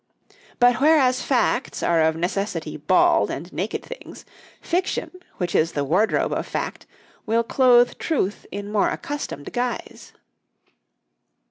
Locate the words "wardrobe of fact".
5.83-6.87